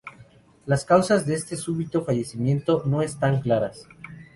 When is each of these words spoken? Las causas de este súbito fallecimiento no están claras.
Las 0.65 0.83
causas 0.83 1.27
de 1.27 1.35
este 1.35 1.55
súbito 1.55 2.03
fallecimiento 2.03 2.81
no 2.87 3.03
están 3.03 3.39
claras. 3.39 3.87